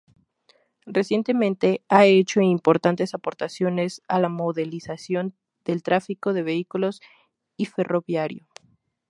[0.87, 7.01] Recientemente ha hecho importantes aportaciones a la modelización del tráfico de vehículos
[7.55, 8.47] y ferroviario.